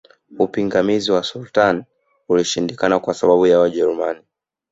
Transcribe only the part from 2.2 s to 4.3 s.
ulishindikana kwa sababu ya Wajerumani